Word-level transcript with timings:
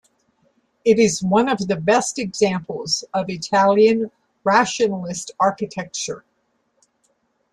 It 0.83 0.97
is 0.97 1.21
one 1.21 1.47
of 1.47 1.59
the 1.67 1.75
best 1.75 2.17
examples 2.17 3.03
of 3.13 3.29
Italian 3.29 4.09
Rationalist 4.43 5.29
architecture. 5.39 6.25